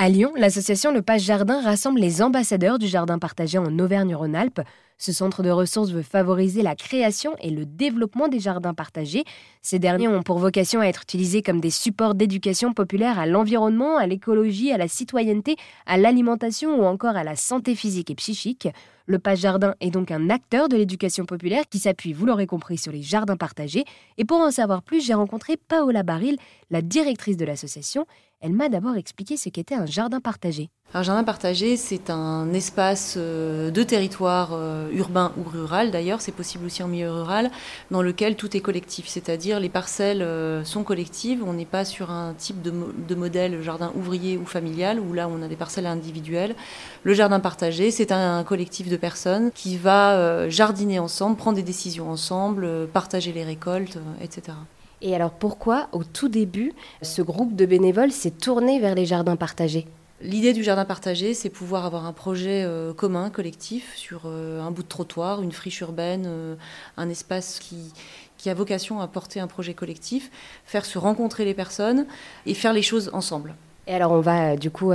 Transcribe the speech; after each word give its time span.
À 0.00 0.08
Lyon, 0.08 0.30
l'association 0.36 0.92
Le 0.92 1.02
Page 1.02 1.22
Jardin 1.22 1.60
rassemble 1.60 1.98
les 1.98 2.22
ambassadeurs 2.22 2.78
du 2.78 2.86
jardin 2.86 3.18
partagé 3.18 3.58
en 3.58 3.76
Auvergne-Rhône-Alpes. 3.80 4.60
Ce 4.96 5.12
centre 5.12 5.42
de 5.42 5.50
ressources 5.50 5.90
veut 5.90 6.02
favoriser 6.02 6.62
la 6.62 6.76
création 6.76 7.34
et 7.40 7.50
le 7.50 7.66
développement 7.66 8.28
des 8.28 8.38
jardins 8.38 8.74
partagés. 8.74 9.24
Ces 9.60 9.80
derniers 9.80 10.06
ont 10.06 10.22
pour 10.22 10.38
vocation 10.38 10.80
à 10.80 10.84
être 10.86 11.02
utilisés 11.02 11.42
comme 11.42 11.60
des 11.60 11.70
supports 11.70 12.14
d'éducation 12.14 12.74
populaire 12.74 13.18
à 13.18 13.26
l'environnement, 13.26 13.96
à 13.96 14.06
l'écologie, 14.06 14.70
à 14.70 14.78
la 14.78 14.86
citoyenneté, 14.86 15.56
à 15.84 15.96
l'alimentation 15.96 16.80
ou 16.80 16.84
encore 16.84 17.16
à 17.16 17.24
la 17.24 17.34
santé 17.34 17.74
physique 17.74 18.10
et 18.10 18.14
psychique. 18.14 18.68
Le 19.06 19.18
Page 19.18 19.38
Jardin 19.38 19.74
est 19.80 19.90
donc 19.90 20.12
un 20.12 20.30
acteur 20.30 20.68
de 20.68 20.76
l'éducation 20.76 21.24
populaire 21.24 21.64
qui 21.68 21.78
s'appuie, 21.80 22.12
vous 22.12 22.26
l'aurez 22.26 22.46
compris, 22.46 22.78
sur 22.78 22.92
les 22.92 23.02
jardins 23.02 23.36
partagés. 23.36 23.84
Et 24.16 24.24
pour 24.24 24.38
en 24.38 24.52
savoir 24.52 24.82
plus, 24.82 25.04
j'ai 25.04 25.14
rencontré 25.14 25.56
Paola 25.56 26.04
Baril, 26.04 26.36
la 26.70 26.82
directrice 26.82 27.36
de 27.36 27.44
l'association. 27.44 28.06
Elle 28.40 28.52
m'a 28.52 28.68
d'abord 28.68 28.94
expliqué 28.94 29.36
ce 29.36 29.48
qu'était 29.48 29.74
un 29.74 29.86
jardin 29.86 30.20
partagé. 30.20 30.70
Un 30.94 31.02
jardin 31.02 31.24
partagé, 31.24 31.76
c'est 31.76 32.08
un 32.08 32.52
espace 32.52 33.16
euh, 33.16 33.72
de 33.72 33.82
territoire 33.82 34.50
euh, 34.52 34.88
urbain 34.92 35.32
ou 35.36 35.42
rural, 35.42 35.90
d'ailleurs, 35.90 36.20
c'est 36.20 36.32
possible 36.32 36.64
aussi 36.64 36.80
en 36.84 36.86
milieu 36.86 37.10
rural, 37.10 37.50
dans 37.90 38.00
lequel 38.00 38.36
tout 38.36 38.56
est 38.56 38.60
collectif, 38.60 39.08
c'est-à-dire 39.08 39.58
les 39.58 39.68
parcelles 39.68 40.22
euh, 40.22 40.64
sont 40.64 40.84
collectives, 40.84 41.42
on 41.44 41.52
n'est 41.52 41.64
pas 41.64 41.84
sur 41.84 42.12
un 42.12 42.32
type 42.32 42.62
de, 42.62 42.72
de, 43.08 43.14
modèle 43.16 43.60
jardin 43.60 43.90
ouvrier 43.96 44.38
ou 44.38 44.46
familial, 44.46 45.00
où 45.00 45.12
là 45.12 45.28
on 45.28 45.42
a 45.42 45.48
des 45.48 45.56
parcelles 45.56 45.86
individuelles. 45.86 46.54
Le 47.02 47.14
jardin 47.14 47.40
partagé, 47.40 47.90
c'est 47.90 48.12
un 48.12 48.44
collectif 48.44 48.88
de 48.88 48.96
personnes 48.96 49.50
qui 49.50 49.76
va 49.76 50.48
jardiner 50.48 51.00
ensemble, 51.00 51.36
prendre 51.36 51.56
des 51.56 51.64
décisions 51.64 52.08
ensemble, 52.08 52.86
partager 52.92 53.32
les 53.32 53.42
récoltes, 53.42 53.98
etc. 54.22 54.52
Et 55.00 55.14
alors 55.14 55.30
pourquoi, 55.30 55.88
au 55.92 56.02
tout 56.04 56.28
début, 56.28 56.72
ce 57.02 57.22
groupe 57.22 57.54
de 57.54 57.66
bénévoles 57.66 58.12
s'est 58.12 58.32
tourné 58.32 58.80
vers 58.80 58.94
les 58.94 59.06
jardins 59.06 59.36
partagés? 59.36 59.86
L'idée 60.20 60.52
du 60.52 60.64
jardin 60.64 60.84
partagé, 60.84 61.32
c'est 61.32 61.48
pouvoir 61.48 61.86
avoir 61.86 62.04
un 62.04 62.12
projet 62.12 62.64
euh, 62.64 62.92
commun, 62.92 63.30
collectif, 63.30 63.94
sur 63.94 64.22
euh, 64.24 64.60
un 64.60 64.72
bout 64.72 64.82
de 64.82 64.88
trottoir, 64.88 65.42
une 65.42 65.52
friche 65.52 65.80
urbaine, 65.80 66.24
euh, 66.26 66.56
un 66.96 67.08
espace 67.08 67.60
qui, 67.60 67.92
qui 68.36 68.50
a 68.50 68.54
vocation 68.54 69.00
à 69.00 69.06
porter 69.06 69.38
un 69.38 69.46
projet 69.46 69.74
collectif, 69.74 70.32
faire 70.64 70.84
se 70.84 70.98
rencontrer 70.98 71.44
les 71.44 71.54
personnes 71.54 72.04
et 72.46 72.54
faire 72.54 72.72
les 72.72 72.82
choses 72.82 73.10
ensemble. 73.12 73.54
Et 73.86 73.94
alors 73.94 74.10
on 74.10 74.20
va 74.20 74.56
du 74.56 74.70
coup 74.70 74.92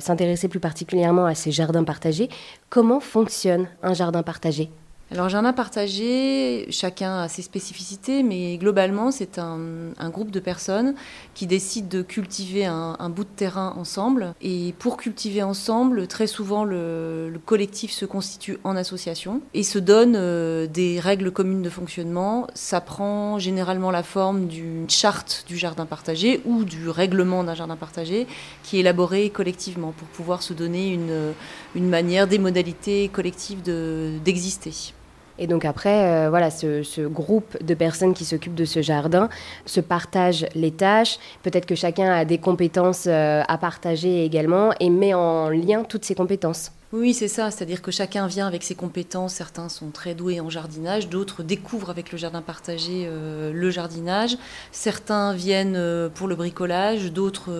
s'intéresser 0.00 0.48
plus 0.48 0.60
particulièrement 0.60 1.24
à 1.24 1.34
ces 1.34 1.50
jardins 1.50 1.84
partagés. 1.84 2.28
Comment 2.68 3.00
fonctionne 3.00 3.68
un 3.82 3.94
jardin 3.94 4.22
partagé? 4.22 4.68
Alors 5.10 5.28
jardin 5.28 5.52
partagé, 5.52 6.66
chacun 6.70 7.20
a 7.20 7.28
ses 7.28 7.42
spécificités, 7.42 8.22
mais 8.22 8.56
globalement 8.56 9.12
c'est 9.12 9.38
un, 9.38 9.92
groupe 10.10 10.30
de 10.30 10.40
personnes 10.40 10.94
qui 11.34 11.46
décident 11.46 11.88
de 11.88 12.02
cultiver 12.02 12.64
un, 12.64 13.10
bout 13.10 13.24
de 13.24 13.28
terrain 13.28 13.74
ensemble. 13.76 14.34
Et 14.40 14.74
pour 14.78 14.96
cultiver 14.96 15.42
ensemble, 15.42 16.06
très 16.06 16.26
souvent 16.26 16.64
le, 16.64 17.32
collectif 17.44 17.92
se 17.92 18.06
constitue 18.06 18.58
en 18.64 18.76
association 18.76 19.42
et 19.52 19.62
se 19.62 19.78
donne 19.78 20.14
euh, 20.16 20.66
des 20.66 20.98
règles 20.98 21.30
communes 21.30 21.62
de 21.62 21.70
fonctionnement. 21.70 22.46
Ça 22.54 22.80
prend 22.80 23.38
généralement 23.38 23.90
la 23.90 24.02
forme 24.02 24.46
d'une 24.46 24.88
charte 24.88 25.44
du 25.46 25.58
jardin 25.58 25.84
partagé 25.84 26.40
ou 26.44 26.64
du 26.64 26.88
règlement 26.88 27.44
d'un 27.44 27.54
jardin 27.54 27.76
partagé 27.76 28.26
qui 28.62 28.78
est 28.78 28.80
élaboré 28.80 29.30
collectivement 29.30 29.92
pour 29.92 30.08
pouvoir 30.08 30.42
se 30.42 30.54
donner 30.54 30.92
une, 30.92 31.34
une 31.74 31.88
manière, 31.88 32.26
des 32.26 32.38
modalités 32.38 33.08
collectives 33.08 33.62
d'exister. 33.62 34.94
Et 35.38 35.46
donc 35.46 35.64
après, 35.64 36.04
euh, 36.04 36.30
voilà, 36.30 36.50
ce, 36.50 37.06
groupe 37.06 37.62
de 37.62 37.74
personnes 37.74 38.14
qui 38.14 38.24
s'occupent 38.24 38.54
de 38.54 38.64
ce 38.64 38.82
jardin 38.82 39.28
se 39.66 39.80
partagent 39.80 40.46
les 40.54 40.70
tâches. 40.70 41.18
Peut-être 41.42 41.66
que 41.66 41.74
chacun 41.74 42.12
a 42.12 42.24
des 42.24 42.38
compétences 42.38 43.06
euh, 43.06 43.42
à 43.46 43.58
partager 43.58 44.24
également 44.24 44.72
et 44.80 44.90
met 44.90 45.14
en 45.14 45.48
lien 45.48 45.82
toutes 45.82 46.04
ces 46.04 46.14
compétences. 46.14 46.70
Oui, 46.92 47.12
c'est 47.12 47.26
ça. 47.26 47.50
C'est-à-dire 47.50 47.82
que 47.82 47.90
chacun 47.90 48.28
vient 48.28 48.46
avec 48.46 48.62
ses 48.62 48.76
compétences. 48.76 49.34
Certains 49.34 49.68
sont 49.68 49.90
très 49.90 50.14
doués 50.14 50.38
en 50.38 50.48
jardinage, 50.48 51.08
d'autres 51.08 51.42
découvrent 51.42 51.90
avec 51.90 52.12
le 52.12 52.18
jardin 52.18 52.40
partagé 52.40 53.06
euh, 53.08 53.52
le 53.52 53.70
jardinage. 53.70 54.36
Certains 54.70 55.32
viennent 55.32 56.08
pour 56.14 56.28
le 56.28 56.36
bricolage, 56.36 57.10
d'autres 57.12 57.50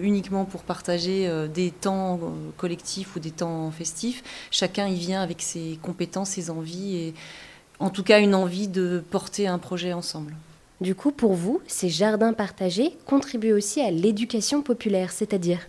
uniquement 0.00 0.46
pour 0.46 0.62
partager 0.62 1.30
des 1.52 1.70
temps 1.70 2.18
collectifs 2.56 3.14
ou 3.16 3.20
des 3.20 3.30
temps 3.30 3.70
festifs. 3.70 4.22
Chacun 4.50 4.86
y 4.86 4.94
vient 4.94 5.20
avec 5.20 5.42
ses 5.42 5.78
compétences, 5.82 6.30
ses 6.30 6.48
envies 6.48 6.96
et 6.96 7.14
en 7.80 7.90
tout 7.90 8.02
cas 8.02 8.20
une 8.20 8.34
envie 8.34 8.68
de 8.68 9.02
porter 9.10 9.46
un 9.46 9.58
projet 9.58 9.92
ensemble. 9.92 10.34
Du 10.80 10.94
coup, 10.94 11.10
pour 11.10 11.34
vous, 11.34 11.60
ces 11.66 11.88
jardins 11.88 12.32
partagés 12.32 12.96
contribuent 13.06 13.52
aussi 13.52 13.80
à 13.80 13.90
l'éducation 13.90 14.62
populaire, 14.62 15.10
c'est-à-dire 15.10 15.60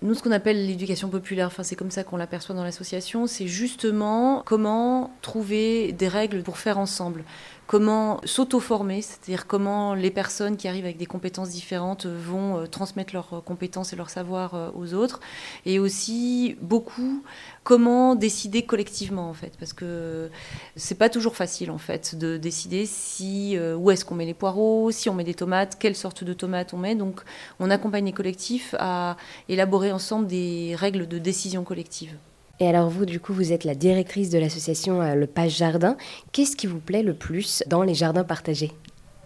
nous, 0.00 0.14
ce 0.14 0.22
qu'on 0.22 0.30
appelle 0.30 0.66
l'éducation 0.66 1.08
populaire, 1.08 1.48
enfin, 1.48 1.64
c'est 1.64 1.74
comme 1.74 1.90
ça 1.90 2.04
qu'on 2.04 2.16
l'aperçoit 2.16 2.54
dans 2.54 2.62
l'association, 2.62 3.26
c'est 3.26 3.48
justement 3.48 4.42
comment 4.46 5.12
trouver 5.22 5.92
des 5.92 6.08
règles 6.08 6.42
pour 6.42 6.58
faire 6.58 6.78
ensemble. 6.78 7.24
Comment 7.68 8.22
s'auto-former, 8.24 9.02
c'est-à-dire 9.02 9.46
comment 9.46 9.92
les 9.92 10.10
personnes 10.10 10.56
qui 10.56 10.68
arrivent 10.68 10.86
avec 10.86 10.96
des 10.96 11.04
compétences 11.04 11.50
différentes 11.50 12.06
vont 12.06 12.56
euh, 12.56 12.66
transmettre 12.66 13.12
leurs 13.12 13.34
euh, 13.34 13.40
compétences 13.42 13.92
et 13.92 13.96
leur 13.96 14.08
savoir 14.08 14.54
euh, 14.54 14.70
aux 14.74 14.94
autres, 14.94 15.20
et 15.66 15.78
aussi 15.78 16.56
beaucoup 16.62 17.22
comment 17.64 18.14
décider 18.14 18.62
collectivement 18.62 19.28
en 19.28 19.34
fait, 19.34 19.52
parce 19.58 19.74
que 19.74 20.30
c'est 20.76 20.94
pas 20.94 21.10
toujours 21.10 21.36
facile 21.36 21.70
en 21.70 21.76
fait 21.76 22.14
de 22.14 22.38
décider 22.38 22.86
si 22.86 23.58
où 23.58 23.90
est-ce 23.90 24.06
qu'on 24.06 24.14
met 24.14 24.24
les 24.24 24.32
poireaux, 24.32 24.90
si 24.90 25.10
on 25.10 25.14
met 25.14 25.24
des 25.24 25.34
tomates, 25.34 25.76
quelle 25.78 25.94
sorte 25.94 26.24
de 26.24 26.32
tomates 26.32 26.72
on 26.72 26.78
met. 26.78 26.94
Donc 26.94 27.20
on 27.60 27.70
accompagne 27.70 28.06
les 28.06 28.12
collectifs 28.12 28.74
à 28.78 29.18
élaborer 29.50 29.87
ensemble 29.92 30.26
des 30.26 30.74
règles 30.76 31.06
de 31.08 31.18
décision 31.18 31.64
collective. 31.64 32.16
Et 32.60 32.66
alors 32.66 32.88
vous, 32.88 33.06
du 33.06 33.20
coup, 33.20 33.32
vous 33.32 33.52
êtes 33.52 33.64
la 33.64 33.74
directrice 33.74 34.30
de 34.30 34.38
l'association 34.38 35.00
euh, 35.00 35.14
Le 35.14 35.26
Page 35.26 35.56
Jardin. 35.56 35.96
Qu'est-ce 36.32 36.56
qui 36.56 36.66
vous 36.66 36.80
plaît 36.80 37.02
le 37.02 37.14
plus 37.14 37.62
dans 37.68 37.82
les 37.82 37.94
jardins 37.94 38.24
partagés? 38.24 38.72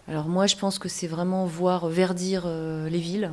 Alors 0.07 0.27
moi, 0.27 0.45
je 0.45 0.55
pense 0.55 0.77
que 0.77 0.89
c'est 0.89 1.07
vraiment 1.07 1.45
voir 1.45 1.87
verdir 1.87 2.43
euh, 2.45 2.89
les 2.89 2.99
villes, 2.99 3.31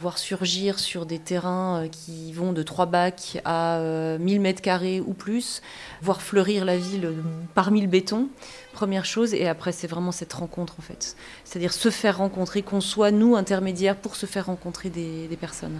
voir 0.00 0.18
surgir 0.18 0.80
sur 0.80 1.06
des 1.06 1.20
terrains 1.20 1.84
euh, 1.84 1.88
qui 1.88 2.32
vont 2.32 2.52
de 2.52 2.62
3 2.62 2.86
bacs 2.86 3.40
à 3.44 3.78
1000 4.18 4.40
mètres 4.40 4.62
carrés 4.62 5.00
ou 5.00 5.12
plus, 5.12 5.62
voir 6.02 6.22
fleurir 6.22 6.64
la 6.64 6.76
ville 6.76 7.12
parmi 7.54 7.82
le 7.82 7.86
béton, 7.86 8.28
première 8.72 9.04
chose, 9.04 9.32
et 9.32 9.46
après 9.46 9.70
c'est 9.72 9.86
vraiment 9.86 10.10
cette 10.10 10.32
rencontre 10.32 10.76
en 10.78 10.82
fait. 10.82 11.16
C'est-à-dire 11.44 11.72
se 11.72 11.90
faire 11.90 12.18
rencontrer, 12.18 12.62
qu'on 12.62 12.80
soit 12.80 13.12
nous 13.12 13.36
intermédiaires 13.36 13.96
pour 13.96 14.16
se 14.16 14.26
faire 14.26 14.46
rencontrer 14.46 14.88
des, 14.90 15.28
des 15.28 15.36
personnes. 15.36 15.78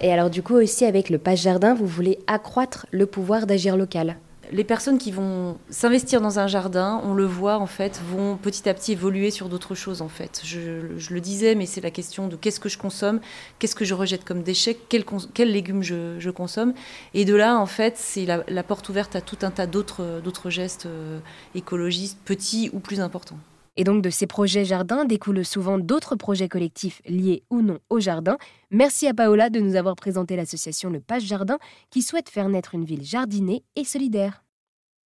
Et 0.00 0.12
alors 0.12 0.30
du 0.30 0.42
coup 0.42 0.54
aussi 0.54 0.84
avec 0.84 1.10
le 1.10 1.18
Page 1.18 1.42
Jardin, 1.42 1.74
vous 1.74 1.86
voulez 1.86 2.18
accroître 2.26 2.86
le 2.90 3.06
pouvoir 3.06 3.46
d'agir 3.46 3.76
local 3.76 4.16
les 4.52 4.64
personnes 4.64 4.98
qui 4.98 5.10
vont 5.10 5.56
s'investir 5.70 6.20
dans 6.20 6.38
un 6.38 6.46
jardin, 6.46 7.00
on 7.04 7.14
le 7.14 7.24
voit 7.24 7.56
en 7.56 7.66
fait, 7.66 8.00
vont 8.10 8.36
petit 8.36 8.68
à 8.68 8.74
petit 8.74 8.92
évoluer 8.92 9.30
sur 9.30 9.48
d'autres 9.48 9.74
choses 9.74 10.02
en 10.02 10.08
fait. 10.08 10.42
Je, 10.44 10.80
le 11.10 11.20
disais, 11.20 11.54
mais 11.54 11.66
c'est 11.66 11.80
la 11.80 11.90
question 11.90 12.28
de 12.28 12.36
qu'est-ce 12.36 12.60
que 12.60 12.68
je 12.68 12.76
consomme, 12.76 13.20
qu'est-ce 13.58 13.74
que 13.74 13.84
je 13.84 13.94
rejette 13.94 14.24
comme 14.24 14.42
déchets, 14.42 14.78
quels 14.88 15.04
quel 15.34 15.50
légumes 15.50 15.82
je, 15.82 16.30
consomme. 16.30 16.74
Et 17.14 17.24
de 17.24 17.34
là, 17.34 17.58
en 17.58 17.66
fait, 17.66 17.96
c'est 17.96 18.26
la, 18.26 18.62
porte 18.62 18.88
ouverte 18.88 19.16
à 19.16 19.20
tout 19.20 19.38
un 19.42 19.50
tas 19.50 19.66
d'autres 19.66 20.50
gestes 20.50 20.86
euh, 20.86 21.18
écologistes, 21.54 22.18
petits 22.24 22.70
ou 22.72 22.78
plus 22.78 23.00
importants. 23.00 23.38
Et 23.76 23.84
donc 23.84 24.02
de 24.02 24.10
ces 24.10 24.26
projets 24.26 24.64
jardins 24.64 25.04
découlent 25.04 25.44
souvent 25.44 25.78
d'autres 25.78 26.16
projets 26.16 26.48
collectifs 26.48 27.00
liés 27.06 27.42
ou 27.50 27.62
non 27.62 27.78
au 27.88 28.00
jardin. 28.00 28.36
Merci 28.70 29.06
à 29.06 29.14
Paola 29.14 29.48
de 29.48 29.60
nous 29.60 29.76
avoir 29.76 29.96
présenté 29.96 30.36
l'association 30.36 30.90
Le 30.90 31.00
Page 31.00 31.22
Jardin 31.22 31.58
qui 31.90 32.02
souhaite 32.02 32.28
faire 32.28 32.48
naître 32.48 32.74
une 32.74 32.84
ville 32.84 33.04
jardinée 33.04 33.64
et 33.76 33.84
solidaire. 33.84 34.44